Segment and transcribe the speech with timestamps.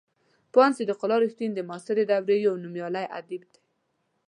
[0.51, 3.59] پوهاند صدیق الله رښتین د معاصرې دورې یو نومیالی ادیب دی.